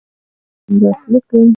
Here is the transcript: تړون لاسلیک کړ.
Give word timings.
تړون 0.65 0.77
لاسلیک 0.81 1.23
کړ. 1.29 1.41